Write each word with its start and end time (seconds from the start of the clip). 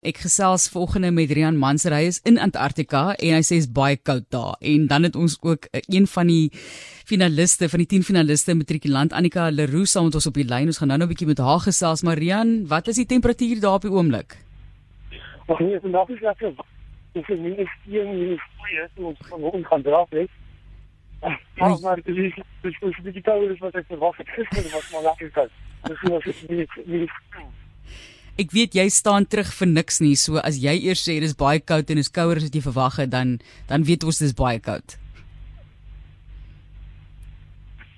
Ek 0.00 0.16
gesels 0.16 0.70
volgende 0.72 1.10
met 1.12 1.28
Rian 1.28 1.58
Manser. 1.60 1.92
Hy 1.92 2.06
is 2.08 2.22
in 2.24 2.38
Antarktika 2.40 3.02
en 3.20 3.34
hy 3.36 3.40
sê 3.44 3.58
is 3.60 3.66
baie 3.68 3.98
koud 4.00 4.24
daar. 4.32 4.54
En 4.64 4.86
dan 4.88 5.04
het 5.04 5.16
ons 5.20 5.34
ook 5.44 5.66
eh, 5.76 5.82
een 5.92 6.06
van 6.08 6.30
die 6.32 6.46
finaliste 7.10 7.68
van 7.68 7.82
die 7.82 7.88
10 7.90 8.06
finaliste 8.08 8.56
matrikulant 8.56 9.12
Annika 9.12 9.50
Leroux 9.52 9.92
saam 9.92 10.08
met 10.08 10.16
ons 10.16 10.28
op 10.30 10.40
die 10.40 10.46
lyn. 10.48 10.72
Ons 10.72 10.80
gaan 10.80 10.88
nou 10.88 10.96
nou 10.96 11.08
'n 11.08 11.12
bietjie 11.12 11.28
met 11.28 11.44
haar 11.44 11.60
gesels. 11.60 12.02
Maar 12.02 12.16
Rian, 12.16 12.64
wat 12.72 12.88
is 12.88 12.96
die 12.96 13.04
temperatuur 13.12 13.60
daar 13.60 13.76
op 13.76 13.82
die 13.82 13.92
oomblik? 13.92 14.38
Ag 15.46 15.60
nee, 15.60 15.80
vandag 15.80 16.08
is 16.08 16.20
lekker. 16.20 16.52
Dis 17.12 17.28
is 17.28 17.38
nie 17.38 17.68
steen 17.68 18.08
nie, 18.16 18.40
twee 18.56 18.80
is 18.80 19.04
ons 19.04 19.18
van 19.28 19.40
hom 19.40 19.64
gaan 19.64 19.82
dra 19.82 20.06
net. 20.10 20.30
Ja, 21.56 21.76
maar 21.82 22.00
dit 22.00 22.16
is 22.16 22.34
dis 22.62 22.76
is 22.80 22.96
die 22.96 23.12
digitale 23.12 23.56
wat 23.58 23.74
ek 23.74 23.84
verwag 23.86 24.16
het 24.16 24.28
gister 24.28 24.64
was 24.72 24.92
maar 24.92 25.02
lekker 25.02 25.30
koud. 25.30 25.50
Dis 25.84 26.00
was 26.00 26.24
nie 26.48 26.66
nie 26.86 27.08
Ek 28.40 28.54
weet 28.56 28.72
jy 28.78 28.86
staan 28.88 29.26
terug 29.28 29.50
vir 29.58 29.68
niks 29.68 30.00
nie. 30.00 30.14
So 30.16 30.40
as 30.40 30.56
jy 30.62 30.72
eers 30.88 31.02
sê 31.04 31.18
dis 31.20 31.36
baie 31.36 31.60
koud 31.60 31.90
en 31.92 32.00
is 32.00 32.08
kouer 32.08 32.40
as 32.40 32.46
wat 32.48 32.56
jy 32.56 32.62
verwag 32.64 32.96
het, 33.02 33.10
dan 33.12 33.38
dan 33.68 33.84
weet 33.88 34.06
ons 34.08 34.22
dis 34.22 34.36
baie 34.36 34.60
koud. 34.64 34.96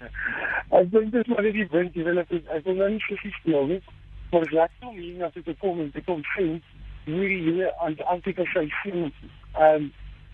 Ek 0.78 0.86
dink 0.91 1.12
dis 1.14 1.28
maar 1.30 1.47
die 1.47 1.69
wind, 1.70 1.95
jy 1.95 2.02
weet 2.09 2.23
ek 2.24 2.30
ek 2.59 2.62
wil 2.66 2.78
nou 2.80 2.91
nie 2.95 3.05
presies 3.06 3.38
nie. 3.47 3.80
Maar 4.33 4.47
ek 4.48 4.55
laat 4.56 4.73
hom 4.83 4.97
hier 4.97 5.19
na 5.20 5.28
toe 5.34 5.55
kom 5.60 5.83
en 5.84 5.91
dit 5.95 6.05
kom 6.09 6.23
sien 6.34 6.55
hierdie 7.05 7.42
hele 7.45 7.72
Antarktika 7.84 8.47
sy 8.52 8.64
sien. 8.83 9.11
Ehm 9.59 9.91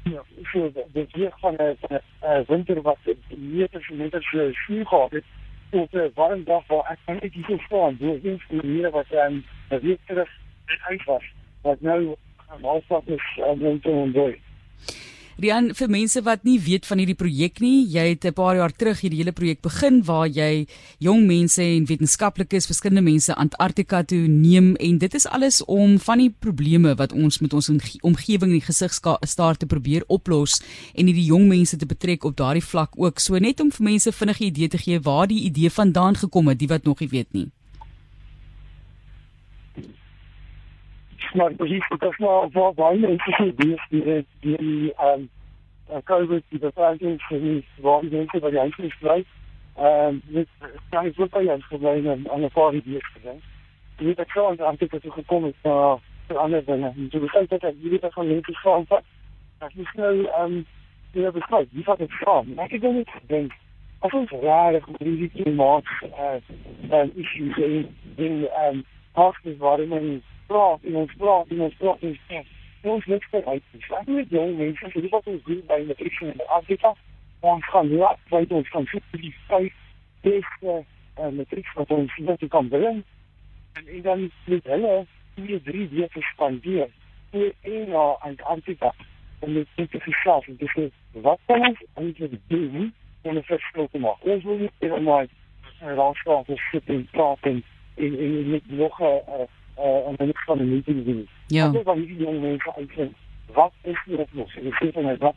ja, 0.08 0.22
so 0.52 0.70
dit 0.94 1.16
hier 1.16 1.32
van 1.42 1.56
'n 1.60 2.44
winter 2.48 2.80
wat 2.82 2.98
meters 3.28 3.88
en 3.90 3.96
meters 3.96 4.28
sneeu 4.28 4.84
gehad 4.84 5.10
het 5.10 5.24
op 5.70 5.92
'n 5.92 6.10
warm 6.14 6.45
dag 6.45 6.66
waar 6.66 6.90
ek 6.90 6.98
kan 7.04 7.18
net 7.20 7.32
hier 7.32 7.60
staan, 7.66 7.96
iets 8.00 8.45
vir 8.48 8.62
die 8.62 8.88
wat 8.90 9.10
ehm 9.10 9.42
um, 9.68 9.80
weet 9.80 10.00
terug 10.06 10.30
uit 10.88 11.04
was. 11.04 11.24
Wat 11.62 11.80
nou 11.80 12.16
alstap 12.62 13.08
is 13.08 13.38
om 13.44 13.80
te 13.80 13.88
ondooi. 13.88 14.41
Rian, 15.38 15.69
vir 15.70 15.86
mense 15.86 16.19
wat 16.27 16.42
nie 16.42 16.56
weet 16.58 16.86
van 16.89 16.98
hierdie 16.98 17.14
projek 17.14 17.61
nie, 17.62 17.86
jy 17.86 18.08
het 18.08 18.25
'n 18.27 18.34
paar 18.34 18.56
jaar 18.56 18.72
terug 18.75 18.98
hierdie 19.00 19.20
hele 19.22 19.31
projek 19.31 19.61
begin 19.62 20.03
waar 20.03 20.27
jy 20.27 20.67
jong 20.98 21.28
mense 21.28 21.62
en 21.62 21.86
wetenskaplikes, 21.86 22.67
verskillende 22.67 23.06
mense 23.06 23.33
Antarktika 23.34 24.03
toe 24.03 24.27
neem 24.27 24.75
en 24.80 24.98
dit 24.98 25.14
is 25.14 25.27
alles 25.27 25.62
om 25.64 25.98
van 25.98 26.19
die 26.19 26.30
probleme 26.30 26.97
wat 26.97 27.12
ons 27.12 27.39
met 27.39 27.55
ons 27.55 27.70
omgewing 28.03 28.50
in 28.50 28.58
die 28.58 28.67
gesig 28.67 28.92
staar 28.92 29.56
te 29.56 29.67
probeer 29.67 30.03
oplos 30.08 30.61
en 30.95 31.06
hierdie 31.06 31.30
jong 31.30 31.47
mense 31.47 31.77
te 31.77 31.86
betrek 31.86 32.25
op 32.25 32.36
daardie 32.36 32.64
vlak 32.64 32.91
ook. 32.97 33.20
So 33.20 33.39
net 33.39 33.61
om 33.61 33.70
vir 33.70 33.84
mense 33.84 34.12
vinnige 34.12 34.45
idee 34.45 34.69
te 34.69 34.78
gee 34.78 34.98
waar 34.98 35.28
die 35.28 35.45
idee 35.45 35.70
vandaan 35.70 36.17
gekom 36.17 36.48
het, 36.48 36.58
die 36.58 36.69
wat 36.69 36.84
nog 36.84 36.98
nie 36.98 37.08
weet 37.08 37.33
nie. 37.33 37.50
Maar 41.34 41.55
presies 41.55 41.88
dit 41.88 42.02
is 42.02 42.19
maar 42.19 42.48
waar 42.50 42.74
baie 42.74 42.98
mense 42.98 43.33
sê 43.38 43.55
die 43.56 43.77
die 43.91 44.24
die 44.41 44.92
ehm 44.94 45.27
COVID 46.05 46.44
die 46.48 46.58
beperking 46.58 47.20
vir 47.28 47.41
die 47.41 47.64
waar 47.80 48.00
die 48.00 48.11
mense 48.16 48.41
by 48.41 48.50
die 48.50 48.58
huis 48.58 48.98
bly. 49.00 49.24
Ehm 49.77 50.19
dit 50.24 50.48
kan 50.91 51.05
nie 51.05 51.12
so 51.16 51.27
baie 51.27 51.58
probleme 51.69 52.11
aan 52.11 52.28
aan 52.30 52.44
'n 52.44 52.50
paar. 52.50 52.72
Die 52.72 54.08
het 54.08 54.19
ek 54.19 54.30
gewoon 54.30 54.61
aan 54.61 54.77
dit 54.78 54.91
toe 54.91 55.12
gekom 55.12 55.44
het 55.44 55.55
na 55.62 55.98
vir 56.27 56.39
ander 56.39 56.64
dinge. 56.64 56.92
En 56.96 57.08
so 57.11 57.19
dat 57.48 57.62
ek 57.62 57.74
hierdie 57.83 58.00
van 58.62 58.86
vat. 58.86 59.05
Dat 59.58 59.72
is 59.74 59.92
nou 59.94 60.27
ehm 60.27 60.62
die 61.12 61.24
het 61.24 61.34
besluit, 61.34 61.69
wie 61.72 61.84
vat 61.84 61.98
dit 61.98 62.12
van? 62.19 62.58
Ek 62.58 62.70
het 62.70 62.83
net 62.83 63.08
gedink 63.08 63.52
As 64.00 64.12
ons 64.12 64.30
rare 64.30 64.80
risiko 65.00 65.50
maak, 65.50 65.89
eh, 66.02 66.39
dan 66.89 67.11
is 67.14 67.30
jy 67.34 67.86
in 68.16 68.46
ehm 68.46 68.83
hospitals 70.48 70.80
waar 70.84 70.94
mense 70.94 71.14
praat 71.16 71.50
en 71.50 71.60
ons 71.60 71.74
praat 71.78 72.02
en 72.02 72.08
ons 72.08 72.20
praat 72.28 72.46
en 72.82 72.91
ons 72.91 73.06
niks 73.06 73.27
vir 73.30 73.44
uit. 73.44 73.62
Ek 74.00 74.06
moet 74.06 74.30
jong 74.30 74.56
mense 74.56 74.90
sê 74.94 75.02
wat 75.12 75.27
ons 75.27 75.42
doen 75.46 75.62
by 75.68 75.78
in 76.34 76.44
Afrika. 76.58 76.92
Ons 77.40 77.66
gaan 77.72 77.90
laat 78.00 78.20
weet 78.32 78.52
ons 78.52 78.68
kan 78.74 78.86
sit 78.92 79.02
die 79.24 79.34
vyf 79.48 79.74
beste 80.27 80.77
uh, 81.18 81.28
matriek 81.34 81.68
wat 81.74 81.90
ons 81.95 82.17
net 82.18 82.48
kan. 82.55 82.70
En 82.73 83.05
en 83.84 84.02
dan 84.02 84.30
met 84.46 84.64
hulle 84.64 84.95
twee 85.34 85.61
drie 85.62 85.89
weke 85.92 86.23
spandeer 86.33 86.89
vir 87.30 87.52
een 87.62 87.92
jaar 87.92 88.17
aan 88.27 88.39
Afrika 88.55 88.92
om 89.40 89.55
dit 89.55 89.68
en 89.77 89.89
te 89.89 90.00
wat 91.27 91.40
kan 91.46 91.67
ons 91.94 92.18
doen 92.48 92.92
om 93.23 93.36
te. 93.44 94.17
Ons 94.20 94.44
wil 94.44 94.58
nie 94.64 94.70
eendag 94.78 95.28
'n 95.80 95.94
raadskaap 95.94 96.46
sit 96.70 96.86
en 96.86 97.08
en 97.42 97.62
en 97.94 98.18
en 98.18 98.50
net 98.50 98.62
uh, 99.28 99.46
en 99.78 100.14
dan 100.16 100.33
van 100.46 100.58
'n 100.58 100.70
meeting 100.70 101.05
doen. 101.05 101.28
Ja. 101.46 101.66
Ek 101.66 101.84
wil 101.84 101.94
hierdie 101.94 102.18
jong 102.24 102.40
mense 102.40 102.74
uitvind 102.77 103.14
wat 103.55 103.72
is 103.83 104.00
die 104.06 104.18
oplossing? 104.18 104.66
Ek 104.66 104.74
sê 104.83 105.02
net 105.02 105.20
wat 105.24 105.34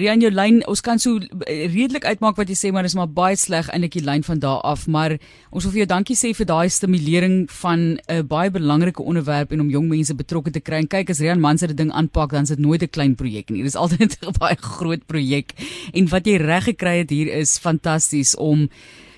Rian 0.00 0.22
jou 0.22 0.30
lyn, 0.32 0.60
ons 0.70 0.80
kan 0.80 1.00
so 1.02 1.18
eh, 1.18 1.66
redelik 1.68 2.06
uitmaak 2.06 2.38
wat 2.38 2.48
jy 2.48 2.54
sê, 2.56 2.68
maar 2.72 2.86
dis 2.86 2.94
maar 2.96 3.10
baie 3.10 3.36
sleg 3.36 3.66
eintlik 3.74 3.98
die 3.98 4.04
lyn 4.06 4.22
van 4.24 4.38
daar 4.40 4.62
af, 4.64 4.86
maar 4.88 5.16
ons 5.50 5.66
wil 5.66 5.74
vir 5.74 5.82
jou 5.82 5.88
dankie 5.90 6.16
sê 6.16 6.30
vir 6.36 6.46
daai 6.48 6.70
stimulering 6.72 7.34
van 7.60 7.98
'n 7.98 8.26
baie 8.30 8.50
belangrike 8.54 9.02
onderwerp 9.02 9.52
en 9.52 9.60
om 9.60 9.68
jong 9.68 9.88
mense 9.90 10.14
betrokke 10.14 10.54
te 10.54 10.60
kry. 10.60 10.78
En 10.78 10.88
kyk 10.88 11.10
as 11.10 11.20
Rian 11.20 11.40
Manse 11.40 11.66
dit 11.66 11.76
ding 11.76 11.92
aanpak, 11.92 12.30
dan 12.30 12.42
is 12.42 12.54
dit 12.54 12.58
nooit 12.58 12.82
'n 12.82 12.88
klein 12.88 13.14
projek 13.14 13.50
nie. 13.50 13.62
Dit 13.62 13.74
is 13.74 13.76
altyd 13.76 14.16
'n 14.22 14.38
baie 14.38 14.56
groot 14.56 15.06
projek. 15.06 15.52
En 15.92 16.08
wat 16.08 16.24
jy 16.24 16.36
reg 16.36 16.64
gekry 16.64 16.98
het 16.98 17.10
hier 17.10 17.26
is 17.26 17.58
fantasties 17.58 18.36
om 18.36 18.70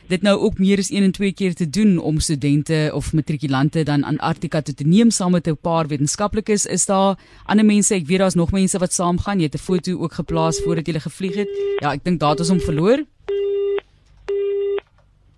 dit 0.09 0.23
nou 0.23 0.39
ook 0.41 0.59
meer 0.59 0.79
as 0.79 0.91
1 0.91 1.03
en 1.03 1.13
2 1.13 1.33
keer 1.33 1.55
te 1.55 1.71
doen 1.71 1.99
om 1.99 2.21
studente 2.21 2.91
of 2.95 3.13
matrikulante 3.13 3.83
dan 3.83 4.05
aan 4.05 4.19
Antarktika 4.19 4.63
toe 4.63 4.75
te 4.75 4.85
neem 4.85 5.11
saam 5.11 5.33
met 5.33 5.47
'n 5.47 5.57
paar 5.61 5.87
wetenskaplikes. 5.87 6.67
Is 6.67 6.87
daar 6.87 7.19
ander 7.45 7.65
mense? 7.65 7.95
Ek 7.95 8.07
weet 8.07 8.19
daar's 8.19 8.35
nog 8.35 8.53
mense 8.53 8.79
wat 8.79 8.93
saamgaan. 8.93 9.39
Jy 9.39 9.45
het 9.45 9.55
'n 9.55 9.59
foto 9.59 9.99
ook 9.99 10.13
geplaas 10.13 10.61
voordat 10.65 10.87
jy 10.87 11.01
gevlieg 11.01 11.35
het. 11.35 11.49
Ja, 11.81 11.93
ek 11.93 12.05
dink 12.05 12.21
daar 12.21 12.31
het 12.31 12.41
ons 12.41 12.49
hom 12.49 12.61
verloor. 12.61 13.05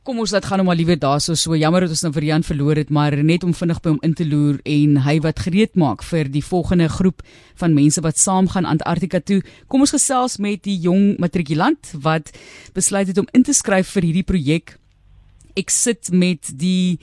Kom 0.05 0.19
ons 0.21 0.35
laat 0.35 0.45
gaan 0.45 0.61
hom 0.61 0.67
maar 0.69 0.77
liewer 0.77 0.99
daarso. 1.01 1.33
So 1.33 1.57
jammer 1.57 1.87
dat 1.87 1.95
ons 1.95 2.03
nou 2.05 2.11
vir 2.13 2.27
Jan 2.29 2.43
verloor 2.45 2.77
het, 2.77 2.91
maar 2.93 3.15
net 3.25 3.45
om 3.47 3.55
vinnig 3.57 3.79
by 3.81 3.95
hom 3.95 4.03
in 4.05 4.13
te 4.13 4.27
loer 4.29 4.59
en 4.69 4.99
hy 5.07 5.15
wat 5.25 5.39
gereed 5.47 5.79
maak 5.81 6.05
vir 6.05 6.29
die 6.29 6.43
volgende 6.45 6.91
groep 6.93 7.23
van 7.57 7.73
mense 7.73 8.05
wat 8.05 8.21
saam 8.21 8.51
gaan 8.53 8.69
Antarktika 8.69 9.23
toe. 9.25 9.41
Kom 9.65 9.81
ons 9.81 9.95
gesels 9.97 10.37
met 10.37 10.61
die 10.69 10.77
jong 10.85 11.15
matrikulant 11.25 11.95
wat 12.05 12.35
besluit 12.77 13.09
het 13.09 13.23
om 13.23 13.31
in 13.33 13.49
te 13.49 13.57
skryf 13.57 13.95
vir 13.97 14.11
hierdie 14.11 14.27
projek. 14.29 14.75
Ek 15.57 15.73
sit 15.73 16.13
met 16.13 16.53
die 16.53 17.01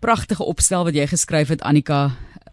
pragtige 0.00 0.48
opstel 0.48 0.88
wat 0.88 0.96
jy 0.96 1.04
geskryf 1.12 1.52
het 1.52 1.60
Annika 1.60 2.06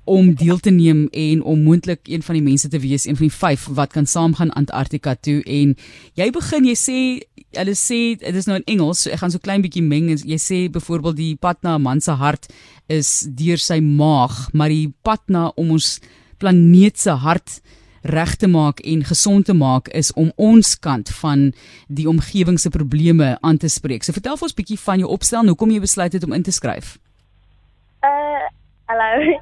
om 0.09 0.33
deel 0.33 0.59
te 0.59 0.71
neem 0.73 1.07
en 1.11 1.43
om 1.43 1.63
moontlik 1.63 2.07
een 2.09 2.23
van 2.25 2.35
die 2.35 2.43
mense 2.43 2.67
te 2.67 2.79
wees, 2.79 3.05
een 3.05 3.17
van 3.17 3.27
die 3.27 3.35
5 3.35 3.67
wat 3.77 3.93
kan 3.93 4.05
saamgaan 4.05 4.53
Antarktika 4.57 5.15
toe 5.15 5.41
en 5.43 5.75
jy 6.17 6.29
begin 6.33 6.65
jy 6.65 6.77
sê 6.77 6.99
hulle 7.57 7.75
sê 7.77 7.99
dit 8.19 8.35
is 8.35 8.47
nou 8.49 8.59
in 8.59 8.67
Engels, 8.69 9.03
so 9.03 9.13
ek 9.13 9.21
gaan 9.23 9.33
so 9.33 9.41
klein 9.41 9.63
bietjie 9.65 9.83
meng. 9.85 10.11
Jy 10.13 10.37
sê 10.41 10.59
byvoorbeeld 10.69 11.17
die 11.17 11.35
pad 11.41 11.61
na 11.65 11.77
'n 11.77 11.81
man 11.81 12.01
se 12.01 12.11
hart 12.11 12.51
is 12.87 13.27
deur 13.29 13.57
sy 13.57 13.79
maag, 13.79 14.53
maar 14.53 14.69
die 14.69 14.93
pad 15.03 15.21
na 15.27 15.51
om 15.55 15.71
ons 15.71 15.99
planeet 16.37 16.99
se 16.99 17.11
hart 17.11 17.61
reg 18.01 18.35
te 18.35 18.47
maak 18.47 18.79
en 18.79 19.03
gesond 19.03 19.45
te 19.45 19.53
maak 19.53 19.87
is 19.87 20.13
om 20.13 20.31
ons 20.35 20.79
kant 20.79 21.09
van 21.09 21.51
die 21.87 22.07
omgewing 22.07 22.59
se 22.59 22.69
probleme 22.69 23.37
aan 23.41 23.57
te 23.57 23.67
spreek. 23.67 24.03
So 24.03 24.13
vertel 24.13 24.37
vir 24.37 24.47
ons 24.47 24.55
bietjie 24.55 24.79
van 24.79 24.99
jou 24.99 25.09
opstel, 25.09 25.45
hoe 25.45 25.55
kom 25.55 25.71
jy 25.71 25.79
besluit 25.79 26.13
het 26.13 26.23
om 26.23 26.33
in 26.33 26.43
te 26.43 26.51
skryf? 26.51 26.97
Hallo. 28.89 29.21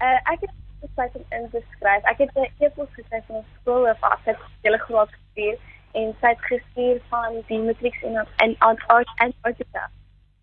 Uh, 0.00 0.18
het 0.24 0.50
besluit 0.80 1.14
om 1.14 1.24
in 1.28 1.48
te 1.50 1.62
skryf. 1.70 2.02
Ek 2.02 2.18
het 2.18 2.30
'n 2.34 2.50
e-pos 2.58 2.88
geskryf 2.92 3.24
van 3.26 3.44
skool 3.60 3.88
af, 3.88 4.02
ek 4.02 4.24
het 4.24 4.36
'n 4.36 4.50
hele 4.62 4.78
groot 4.78 5.10
gestuur 5.12 5.56
en 5.92 6.14
sy 6.20 6.26
het 6.26 6.40
gestuur 6.40 7.00
van 7.08 7.42
die 7.46 7.58
matriek 7.58 7.96
in 8.02 8.26
en 8.36 8.54
Antarktika. 8.58 9.90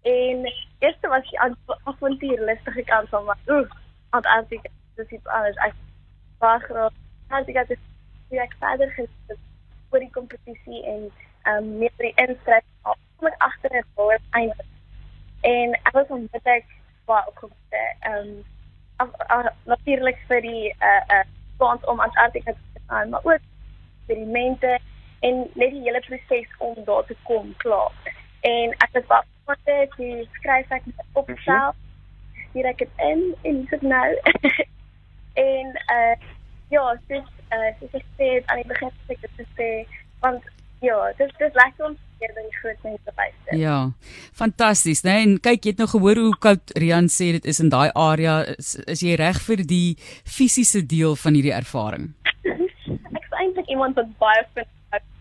En 0.01 0.51
eerste 0.79 1.07
was 1.07 1.29
die 1.29 1.39
avontuurlustige 1.83 2.83
kant 2.83 3.09
van 3.09 3.23
maar 3.25 3.37
ooh, 3.45 3.69
Antarktika, 4.09 4.69
dis 4.95 5.09
iets 5.09 5.27
anders. 5.27 5.55
Ek 5.55 5.73
was 6.39 6.63
graag 6.63 6.91
Antarktika 7.27 7.65
het 7.67 7.79
ek 8.29 8.55
verder 8.59 8.89
gesit 8.89 9.39
vir 9.89 9.99
die 9.99 10.11
kompetisie 10.11 10.85
en 10.85 11.11
um, 11.43 11.77
meer 11.77 11.95
die 11.97 12.13
inskryf 12.15 12.63
kom 12.81 13.27
ek 13.27 13.35
agter 13.37 13.71
het 13.71 13.85
voor 13.95 14.17
einde. 14.29 14.63
En 15.41 15.73
ek 15.73 15.91
was 15.91 16.07
onmiddellik 16.07 16.80
baie 17.11 17.27
opgewonde. 17.27 17.83
Ehm 17.99 18.31
um, 19.01 19.49
natuurlik 19.73 20.17
vir 20.29 20.41
die 20.45 20.67
eh 20.69 20.87
uh, 20.87 21.17
uh, 21.17 21.23
kans 21.57 21.85
om 21.85 21.99
Antarktika 21.99 22.51
te 22.51 22.81
gaan, 22.87 23.09
maar 23.09 23.23
ook 23.23 23.39
eksperimente 23.99 24.79
en 25.19 25.35
net 25.53 25.71
die 25.71 25.81
hele 25.81 26.01
proses 26.07 26.57
om 26.57 26.75
daar 26.85 27.05
te 27.05 27.15
kom 27.23 27.53
klaar. 27.57 27.91
En 28.41 28.75
ek 28.85 28.89
het 28.99 29.07
baie 29.07 29.23
foute 29.45 29.87
te 29.95 30.27
skryf 30.37 30.69
ek 30.77 30.85
met 30.85 31.05
opstel. 31.23 31.73
Hier 32.53 32.65
ek 32.65 32.79
het 32.79 33.03
in 33.09 33.35
en 33.41 33.65
sit 33.69 33.81
nou. 33.81 34.07
en 35.49 35.67
uh 35.97 36.15
ja, 36.69 36.97
dis 37.07 37.29
uh 37.51 37.69
dis 37.79 37.99
ek 37.99 38.07
sê 38.17 38.33
aan 38.45 38.63
die 38.63 38.71
begin 38.73 38.91
sê 39.07 39.17
ek 39.19 39.37
dit 39.37 39.87
want 40.19 40.43
Ja, 40.81 41.13
dit 41.17 41.33
is 41.37 41.53
lekker 41.53 41.85
om 41.85 41.97
keer 42.17 42.31
by 42.33 42.41
die 42.41 42.57
groot 42.57 42.85
mense 42.85 43.00
Ja. 43.57 43.91
Fantasties, 44.33 45.03
né? 45.03 45.13
Nee? 45.13 45.23
En 45.23 45.39
kyk, 45.39 45.65
jy 45.65 45.73
het 45.73 45.81
nou 45.83 45.89
gehoor 45.91 46.19
hoe 46.21 46.35
koud 46.39 46.73
Rian 46.79 47.09
sê 47.11 47.31
dit 47.37 47.45
is 47.45 47.59
in 47.63 47.71
daai 47.73 47.89
area. 47.95 48.41
Is, 48.57 48.75
is 48.87 49.03
jy 49.05 49.17
reg 49.19 49.39
vir 49.47 49.63
die 49.67 49.97
fisiese 50.25 50.83
deel 50.85 51.17
van 51.19 51.37
hierdie 51.37 51.55
ervaring? 51.55 52.11
ek 53.17 53.23
is 53.23 53.39
eintlik 53.43 53.71
iemand 53.71 53.99
wat 53.99 54.11
baie 54.21 54.45
vind 54.55 54.71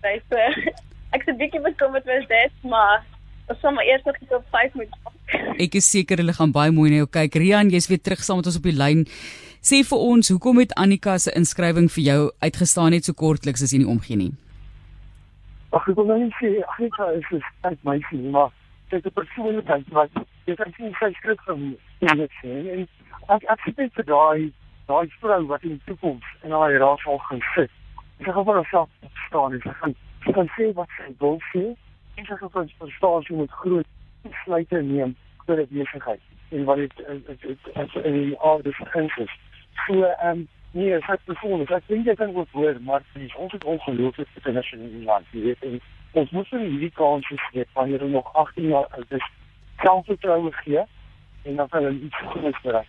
by 0.01 0.17
so. 0.31 0.71
Ek 1.17 1.25
se 1.27 1.35
bietjie 1.35 1.61
bekommerd 1.63 2.07
oor 2.07 2.27
dit, 2.31 2.53
maar 2.71 3.03
ons 3.51 3.59
sal 3.59 3.75
maar 3.75 3.87
eers 3.89 4.05
nog 4.07 4.19
iets 4.23 4.37
op 4.37 4.45
5 4.55 4.77
moet 4.79 4.93
Ek 5.65 5.75
is 5.79 5.89
seker 5.91 6.23
hulle 6.23 6.35
gaan 6.37 6.53
baie 6.55 6.73
mooi 6.75 6.91
na 6.93 7.03
jou 7.03 7.11
kyk. 7.11 7.39
Rian, 7.43 7.73
jy's 7.75 7.89
weer 7.91 8.03
terug 8.03 8.23
saam 8.25 8.41
met 8.41 8.51
ons 8.51 8.59
op 8.61 8.67
die 8.67 8.77
lyn. 8.77 9.05
Sê 9.61 9.83
vir 9.87 10.05
ons, 10.13 10.31
hoekom 10.33 10.63
het 10.63 10.73
Annika 10.81 11.19
se 11.21 11.35
inskrywing 11.37 11.91
vir 11.93 12.05
jou 12.07 12.21
uitgestaan 12.41 12.95
net 12.95 13.07
so 13.07 13.17
kortliks 13.19 13.63
as 13.67 13.75
jy 13.75 13.83
nie 13.83 13.91
omgee 13.91 14.19
nie? 14.19 14.33
Ag 15.73 15.85
ek 15.87 15.97
wil 15.97 16.09
nou 16.11 16.19
nie 16.19 16.33
sê 16.39 16.49
Annika 16.75 17.07
is 17.15 17.27
'n 17.31 17.43
sterk 17.49 17.79
meisie, 17.87 18.31
maar 18.35 18.51
sy 18.89 18.97
het 18.97 19.07
'n 19.07 19.19
persoonlikheid 19.19 19.89
wat 19.95 20.11
jy 20.47 20.55
kan 20.59 20.73
sien 20.77 20.95
sy 20.99 21.13
skryf 21.19 21.45
van 21.47 21.77
net 22.01 22.33
sê 22.43 22.55
en 22.75 22.89
ek 23.35 23.45
ek 23.55 23.61
sê 23.67 23.87
vir 23.97 24.07
daai 24.09 24.53
daai 24.89 25.07
vrou 25.21 25.47
wat 25.47 25.63
in 25.63 25.77
die 25.77 25.87
toekoms 25.87 26.27
in 26.43 26.51
haar 26.51 26.75
raad 26.83 26.99
sal 27.05 27.19
gaan 27.19 27.43
sit. 27.55 27.71
Sy 28.19 28.33
gaan 28.33 28.45
vir 28.45 28.55
haarself 28.55 28.91
staan 29.29 29.53
en 29.53 29.63
sy 29.63 29.75
gaan 29.81 29.95
sy 30.25 30.33
gaan 30.33 30.51
sê 30.57 30.73
wat 30.75 30.91
sy 30.99 31.07
wil 31.21 31.39
sê 31.53 31.65
en 32.17 32.27
sy 32.27 32.37
gaan 32.41 32.71
verstaan 32.83 33.23
sy 33.23 33.35
moet 33.35 33.59
groot 33.63 33.87
besluite 34.27 34.83
neem 34.83 35.15
vir 35.47 35.61
'n 35.63 35.69
besigheid 35.71 36.23
en 36.51 36.65
wat 36.65 36.77
dit 36.83 36.95
as 37.75 37.95
in 38.03 38.13
die 38.13 38.39
aard 38.41 38.75
van 38.93 39.11
is. 39.25 39.37
So 39.87 40.03
ehm 40.03 40.31
um, 40.31 40.49
nee, 40.73 40.95
ek 40.95 41.07
het 41.07 41.25
bevoel, 41.25 41.65
ek 41.67 41.89
dink 41.89 42.07
jy 42.07 42.15
kan 42.15 42.35
ook 42.37 42.49
hoor, 42.53 42.77
maar 42.81 43.03
dit 43.13 43.23
is 43.23 43.35
ons 43.37 43.53
het 43.53 43.65
ongelooflik 43.65 44.29
internasionaal 44.35 44.87
in 44.87 45.05
land. 45.05 45.27
Jy 45.33 45.43
weet, 45.49 45.67
en 45.67 45.81
ons 46.23 46.31
moet 46.31 46.49
vir 46.49 46.65
hierdie 46.67 46.95
kans 46.95 47.27
gee 47.51 47.67
wanneer 47.75 47.99
hulle 47.99 48.19
nog 48.19 48.33
18 48.35 48.71
jaar 48.71 48.89
oud 48.99 49.19
is, 49.19 49.29
selfvertroue 49.83 50.53
gee 50.63 50.87
en 51.43 51.57
dan 51.57 51.69
hulle 51.71 51.93
iets 51.99 52.25
goeds 52.33 52.63
bereik. 52.63 52.89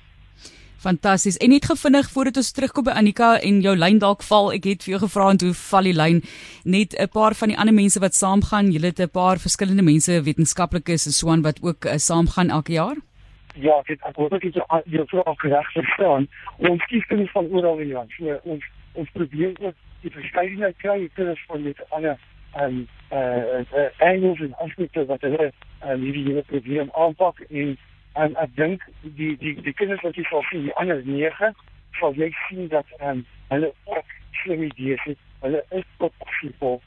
Fantasties. 0.82 1.38
En 1.38 1.50
net 1.50 1.66
gevinnig 1.66 2.10
voordat 2.10 2.38
ons 2.42 2.52
terugkom 2.52 2.88
by 2.88 2.94
Annika 2.98 3.36
en 3.46 3.60
jou 3.62 3.76
lyn 3.78 4.00
dalk 4.02 4.24
val, 4.26 4.50
ek 4.56 4.66
het 4.66 4.86
vir 4.86 4.96
jou 4.96 5.02
gevra 5.04 5.28
en 5.30 5.40
toe 5.44 5.52
val 5.54 5.86
die 5.86 5.94
lyn. 5.94 6.24
Net 6.66 6.96
'n 6.98 7.08
paar 7.14 7.36
van 7.38 7.54
die 7.54 7.58
ander 7.58 7.74
mense 7.74 8.00
wat 8.00 8.16
saamgaan. 8.18 8.72
Julle 8.72 8.90
het 8.90 9.00
'n 9.00 9.10
paar 9.10 9.38
verskillende 9.38 9.84
mense, 9.84 10.24
wetenskaplikes 10.24 11.06
en 11.06 11.14
so 11.14 11.30
aan 11.30 11.42
wat 11.42 11.62
ook 11.62 11.86
uh, 11.86 11.98
saamgaan 11.98 12.50
elke 12.50 12.72
jaar. 12.72 12.98
Ja, 13.54 13.78
ek 13.80 13.88
het 13.88 14.18
ook 14.18 14.32
net 14.32 14.44
jy 14.44 15.06
vra 15.12 15.20
of 15.20 15.42
reg 15.44 15.72
verstaan. 15.72 16.28
Ons 16.58 16.86
kies 16.86 17.06
kinders 17.06 17.32
van 17.32 17.50
oral 17.52 17.80
in 17.84 17.92
die 17.92 17.96
land. 17.96 18.12
So, 18.18 18.40
ons 18.44 18.68
ons 18.94 19.10
probeer 19.16 19.56
ook 19.60 19.76
die 20.02 20.12
verskeidenheid 20.12 20.78
kry 20.78 21.10
kinders 21.14 21.44
van 21.48 21.64
dit 21.64 21.84
ander 21.90 22.18
en 22.52 22.88
eh 23.10 23.64
uh, 23.74 23.88
Engels 23.98 24.40
en 24.40 24.56
aspekte 24.64 25.06
wat 25.06 25.22
hulle 25.22 25.52
um, 25.84 26.02
hierdie 26.02 26.24
hele 26.24 26.44
probleem 26.48 26.90
aanpak 26.92 27.40
en 27.50 27.78
en 28.14 28.36
ek 28.36 28.56
dink 28.56 28.84
die 29.02 29.38
die 29.38 29.56
die 29.62 29.74
kinders 29.74 30.02
wat 30.02 30.16
jy 30.16 30.24
sal 30.30 30.44
sien 30.50 30.66
die 30.68 30.76
ander 30.76 31.04
9 31.06 31.54
sal 32.00 32.16
jy 32.16 32.32
sien 32.48 32.68
dat 32.68 32.86
ehm 32.98 33.10
um, 33.10 33.26
hulle 33.48 33.74
ook 33.86 34.16
slim 34.44 34.64
idees 34.64 35.04
het. 35.04 35.18
Hulle 35.40 35.64
is 35.70 35.88
tot 35.98 36.14
people 36.40 36.80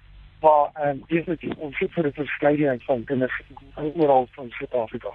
ehm 0.50 0.88
um, 0.88 1.02
dis 1.08 1.26
net 1.26 1.43
ons 1.56 1.76
sit 1.79 1.93
vir 1.94 2.08
die 2.08 2.12
verskeidenheid 2.17 2.82
van 2.88 3.05
kinders 3.08 3.37
oral 3.76 4.26
van 4.35 4.50
Suid-Afrika. 4.58 5.12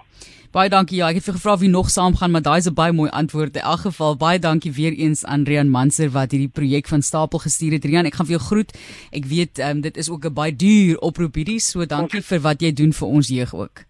Baie 0.51 0.69
dankie. 0.69 0.97
Ja, 0.97 1.09
ek 1.09 1.19
het 1.19 1.27
vir 1.27 1.37
gevra 1.37 1.57
wie 1.61 1.69
nog 1.69 1.89
saamgaan, 1.93 2.31
maar 2.31 2.45
daai 2.45 2.57
is 2.57 2.69
'n 2.69 2.73
baie 2.73 2.93
mooi 2.93 3.09
antwoord. 3.09 3.55
In 3.55 3.61
elk 3.61 3.79
geval 3.79 4.17
baie 4.17 4.39
dankie 4.39 4.73
weer 4.73 4.93
eens 4.93 5.25
aan 5.25 5.43
Rian 5.43 5.69
Manser 5.69 6.09
wat 6.09 6.31
hierdie 6.31 6.49
projek 6.59 6.87
van 6.87 7.01
stapel 7.01 7.39
gestuur 7.39 7.71
het. 7.71 7.85
Rian, 7.85 8.05
ek 8.05 8.15
gaan 8.15 8.25
vir 8.25 8.37
jou 8.37 8.45
groet. 8.45 8.71
Ek 9.11 9.25
weet 9.25 9.59
ehm 9.59 9.69
um, 9.69 9.81
dit 9.81 9.97
is 9.97 10.09
ook 10.09 10.25
'n 10.25 10.33
baie 10.33 10.55
duur 10.55 10.97
oproep 10.99 11.35
hierdie, 11.35 11.59
so 11.59 11.85
dankie 11.85 12.21
vir 12.21 12.39
wat 12.39 12.61
jy 12.61 12.71
doen 12.73 12.93
vir 12.93 13.07
ons 13.07 13.27
jeug 13.27 13.53
ook. 13.53 13.85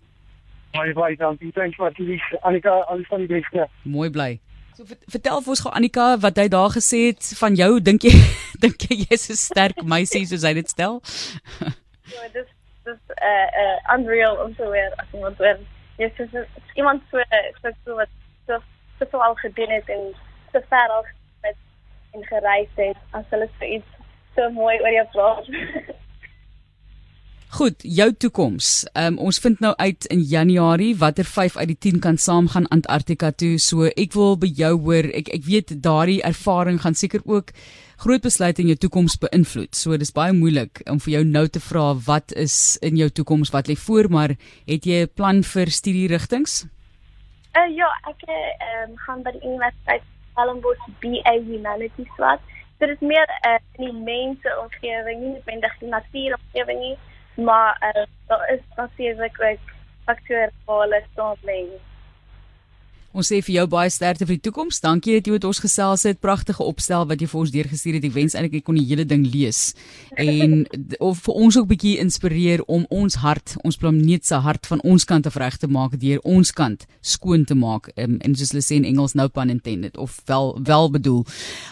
Baie 0.74 0.94
baie 0.94 1.16
dankie. 1.16 1.52
Thanks 1.52 1.76
vir 1.78 1.94
die 1.96 2.22
Annika, 2.42 2.70
alles 2.70 3.08
van 3.08 3.20
die 3.20 3.28
beste. 3.28 3.68
Mooi 3.84 4.10
bly. 4.10 4.40
So 4.80 4.86
vertel 5.12 5.42
vir 5.44 5.52
ons 5.52 5.60
gou 5.60 5.72
Annika 5.76 6.04
wat 6.24 6.38
hy 6.40 6.46
daar 6.48 6.72
gesê 6.72 7.00
het 7.10 7.26
van 7.36 7.56
jou. 7.60 7.81
Dink 7.84 8.06
jy 8.08 8.14
dink 8.64 8.86
jy 8.88 9.02
jy's 9.02 9.26
'n 9.34 9.36
sterk 9.36 9.81
meisie 9.84 10.22
soos 10.30 10.46
hy 10.48 10.54
dit 10.56 10.72
stel? 10.72 11.02
ja, 12.16 12.30
dis 12.31 12.48
dis 12.88 13.02
eh 13.18 13.28
uh, 13.28 13.48
uh, 13.64 13.76
unreal 13.98 14.40
om 14.40 14.56
te 14.56 14.70
weer 14.72 14.96
as 15.04 15.12
iemand 15.12 15.36
weer. 15.44 15.60
Jy's 16.00 16.16
so 16.16 16.46
iemand 16.80 17.04
so 17.12 17.20
so 17.60 17.74
so 17.84 18.00
wat 18.00 18.16
so 18.48 18.62
so 19.00 19.10
so 19.12 19.26
al 19.28 19.36
gedoen 19.44 19.76
het 19.76 19.92
en 19.98 20.16
so 20.54 20.64
ver 20.72 20.96
al 20.96 21.04
met 21.44 21.60
en 22.16 22.24
gereis 22.31 22.72
het 22.80 23.04
as 23.12 23.28
hulle 23.36 23.50
so 23.60 23.66
iets 23.66 23.92
so 24.36 24.50
mooi 24.62 24.80
oor 24.80 24.96
jou 24.96 25.08
praat. 25.12 25.52
Goed, 27.60 27.82
jou 27.84 28.06
toekoms. 28.16 28.68
Um, 28.96 29.18
ons 29.20 29.38
vind 29.44 29.60
nou 29.60 29.74
uit 29.76 30.06
in 30.14 30.22
Januarie 30.24 30.94
watter 30.96 31.28
5 31.28 31.58
uit 31.58 31.68
die 31.68 31.76
10 31.92 31.98
kan 32.00 32.16
saamgaan 32.16 32.70
Antarktika 32.72 33.34
toe. 33.36 33.58
So 33.60 33.90
ek 34.00 34.14
wil 34.16 34.38
by 34.40 34.48
jou 34.56 34.70
hoor. 34.86 35.10
Ek 35.12 35.28
ek 35.36 35.44
weet 35.44 35.74
daardie 35.84 36.22
ervaring 36.24 36.80
gaan 36.80 36.96
seker 36.96 37.20
ook 37.28 37.52
groot 38.06 38.24
besluite 38.24 38.64
in 38.64 38.70
jou 38.72 38.78
toekoms 38.86 39.18
beïnvloed. 39.26 39.76
So 39.76 40.00
dis 40.00 40.16
baie 40.16 40.32
moeilik 40.38 40.80
om 40.88 41.04
vir 41.04 41.18
jou 41.18 41.26
nou 41.34 41.44
te 41.52 41.60
vra 41.66 41.84
wat 42.08 42.32
is 42.46 42.78
in 42.80 42.96
jou 42.96 43.10
toekoms 43.20 43.52
wat 43.52 43.68
lê 43.68 43.76
voor, 43.76 44.08
maar 44.08 44.38
het 44.64 44.88
jy 44.88 45.04
'n 45.04 45.12
plan 45.20 45.44
vir 45.44 45.68
studierigtinge? 45.68 46.72
Uh, 47.60 47.68
ja, 47.76 47.92
ek 48.08 48.24
um, 48.24 48.96
gaan 49.04 49.20
by 49.28 49.36
die 49.36 49.44
Universiteit 49.44 50.08
Stellenbosch 50.32 50.88
BA 51.04 51.36
Humanities 51.44 52.16
swat. 52.16 52.40
Dit 52.80 52.90
is 52.90 53.04
meer 53.04 53.28
uh, 53.44 53.60
in 53.76 53.92
die 53.92 54.00
mense 54.00 54.48
omgewing, 54.64 55.20
nie 55.20 55.36
noodwendig 55.36 55.80
die 55.84 55.92
natuur 55.92 56.40
omgewing 56.40 56.80
nie 56.88 56.98
maar 57.44 57.94
uh, 57.96 58.06
daar 58.28 58.50
is 58.54 58.64
natuurlik 58.76 59.42
ook 59.42 59.76
faktore 60.06 60.52
wat 60.66 61.04
saamleng. 61.16 61.70
Ons 63.10 63.32
sê 63.32 63.40
vir 63.42 63.56
jou 63.56 63.64
baie 63.66 63.90
sterkte 63.90 64.28
vir 64.30 64.38
die 64.38 64.44
toekoms. 64.46 64.78
Dankie 64.84 65.16
dat 65.16 65.26
jy 65.26 65.34
met 65.34 65.46
ons 65.50 65.60
gesels 65.64 66.04
het. 66.06 66.20
Pragtige 66.22 66.62
opstel 66.62 67.08
wat 67.10 67.24
jy 67.24 67.30
vir 67.32 67.40
ons 67.40 67.54
deurgestuur 67.56 67.98
het. 67.98 68.06
Ek 68.06 68.14
wens 68.14 68.36
eintlik 68.38 68.60
ek 68.60 68.68
kon 68.68 68.78
die 68.78 68.86
hele 68.86 69.06
ding 69.10 69.24
lees 69.26 69.74
en 70.22 70.62
of 71.02 71.24
vir 71.26 71.40
ons 71.42 71.58
ook 71.58 71.66
'n 71.66 71.72
bietjie 71.74 71.96
inspireer 72.04 72.62
om 72.68 72.86
ons 72.90 73.16
hart, 73.26 73.58
ons 73.64 73.78
planeet 73.78 74.26
se 74.26 74.36
hart 74.36 74.68
van 74.68 74.82
ons 74.84 75.06
kant 75.06 75.26
af 75.26 75.38
reg 75.42 75.58
te 75.58 75.68
maak 75.68 75.98
deur 75.98 76.20
ons 76.24 76.52
kant 76.52 76.86
skoon 77.02 77.46
te 77.46 77.56
maak. 77.56 77.90
Um, 77.98 78.20
en 78.22 78.36
soos 78.36 78.52
hulle 78.52 78.62
sê 78.62 78.76
in 78.78 78.86
Engels 78.86 79.16
no 79.16 79.28
pun 79.28 79.50
intended 79.50 79.98
of 79.98 80.22
wel 80.26 80.60
wel 80.62 80.92
bedoel. 80.92 81.26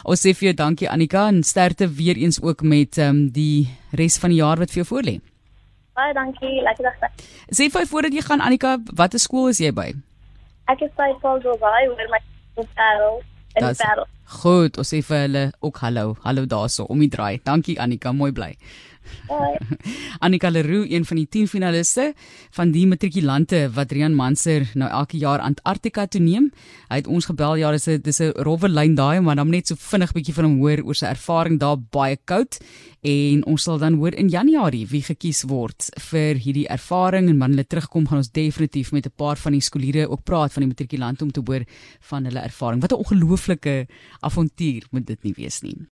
Ons 0.06 0.26
sê 0.26 0.34
vir 0.34 0.50
jou 0.50 0.54
dankie 0.54 0.90
Annika 0.90 1.28
en 1.28 1.44
sterkte 1.44 1.88
weer 1.88 2.18
eens 2.18 2.42
ook 2.42 2.62
met 2.62 2.98
um, 2.98 3.30
die 3.30 3.70
res 3.92 4.18
van 4.18 4.30
die 4.30 4.42
jaar 4.42 4.58
wat 4.58 4.72
vir 4.72 4.84
jou 4.84 4.96
voorlê. 4.96 5.22
Baie 5.98 6.14
dankie, 6.14 6.62
lekker 6.62 6.86
dag. 6.86 7.14
Sê 7.58 7.72
vir 7.74 7.88
voordat 7.90 8.14
jy 8.14 8.22
gaan 8.22 8.44
Annika, 8.46 8.76
watter 9.00 9.22
skool 9.22 9.48
is 9.50 9.58
jy 9.64 9.72
by? 9.74 9.88
Ek 10.70 10.84
is 10.86 10.92
by 11.00 11.10
Paul 11.24 11.42
Gobai, 11.42 11.88
waar 11.90 12.12
my 12.14 12.20
parel 12.78 13.18
en 13.58 13.72
parel. 13.80 14.06
Goed, 14.38 14.78
ons 14.78 14.92
sê 14.94 15.00
vir 15.08 15.24
hulle 15.24 15.44
ook 15.66 15.80
hallo. 15.82 16.12
Hallo 16.22 16.46
daarso 16.46 16.86
om 16.94 17.02
die 17.02 17.10
draai. 17.10 17.40
Dankie 17.50 17.80
Annika, 17.82 18.14
mooi 18.14 18.30
bly. 18.36 18.52
Annika 20.24 20.50
Leroux, 20.50 20.88
een 20.90 21.06
van 21.06 21.18
die 21.18 21.28
10 21.28 21.48
finaliste 21.48 22.14
van 22.52 22.72
die 22.72 22.88
matrikulante 22.88 23.70
wat 23.76 23.92
Rian 23.92 24.16
Manser 24.16 24.68
nou 24.74 24.90
elke 24.90 25.18
jaar 25.18 25.40
Antarktika 25.40 26.08
toe 26.08 26.22
neem. 26.22 26.52
Hy 26.90 27.02
het 27.02 27.08
ons 27.08 27.26
gebel, 27.26 27.56
ja, 27.56 27.72
dis 27.72 27.88
'n 27.88 28.02
dis 28.02 28.22
'n 28.22 28.34
rowwe 28.44 28.70
lyn 28.70 28.96
daai, 28.96 29.20
maar 29.22 29.36
dan 29.36 29.50
net 29.50 29.68
so 29.68 29.76
vinnig 29.76 30.14
bietjie 30.14 30.34
van 30.34 30.46
hom 30.46 30.60
hoor 30.60 30.84
oor 30.84 30.96
sy 30.96 31.06
ervaring 31.06 31.60
daar 31.60 31.78
baie 31.78 32.18
koud 32.26 32.60
en 33.08 33.44
ons 33.46 33.64
sal 33.64 33.78
dan 33.78 33.98
hoor 34.02 34.16
in 34.18 34.30
Januarie 34.30 34.86
wie 34.90 35.04
gekies 35.06 35.44
word 35.48 35.90
vir 36.10 36.40
hierdie 36.42 36.68
ervaring 36.68 37.30
en 37.30 37.38
wanneer 37.38 37.58
hulle 37.58 37.72
terugkom 37.72 38.08
gaan 38.10 38.24
ons 38.24 38.32
definitief 38.32 38.92
met 38.92 39.06
'n 39.06 39.16
paar 39.16 39.38
van 39.38 39.52
die 39.54 39.62
skooliere 39.62 40.10
ook 40.10 40.24
praat 40.24 40.54
van 40.54 40.64
die 40.64 40.72
matrikulante 40.74 41.24
om 41.24 41.32
te 41.32 41.42
hoor 41.46 41.64
van 42.10 42.26
hulle 42.26 42.40
ervaring. 42.40 42.82
Wat 42.82 42.92
'n 42.92 43.04
ongelooflike 43.04 43.88
avontuur 44.22 44.84
moet 44.92 45.06
dit 45.06 45.24
nie 45.24 45.34
wees 45.38 45.62
nie. 45.62 45.78